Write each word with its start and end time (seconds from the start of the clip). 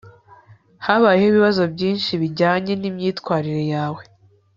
habayeho 0.85 1.27
ibibazo 1.31 1.63
byinshi 1.73 2.11
bijyanye 2.21 2.73
nimyitwarire 2.77 3.63
yawe 3.73 4.01